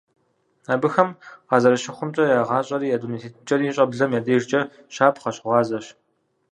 [0.73, 1.09] Абыхэм
[1.47, 4.61] къазэрыщыхъумкӀэ, я гъащӀэри я дуней тетыкӀэри щӀэблэм я дежкӀэ
[4.93, 5.85] щапхъэщ, гъуазэщ.